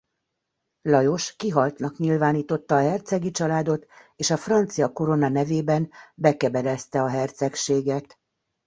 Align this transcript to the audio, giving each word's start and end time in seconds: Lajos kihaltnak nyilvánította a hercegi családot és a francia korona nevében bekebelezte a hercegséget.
Lajos 0.83 1.33
kihaltnak 1.37 1.97
nyilvánította 1.97 2.75
a 2.75 2.79
hercegi 2.81 3.31
családot 3.31 3.85
és 4.15 4.29
a 4.29 4.37
francia 4.37 4.91
korona 4.93 5.29
nevében 5.29 5.91
bekebelezte 6.15 7.01
a 7.01 7.07
hercegséget. 7.07 8.19